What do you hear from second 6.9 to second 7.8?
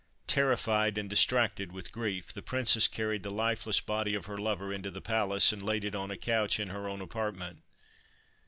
apartment.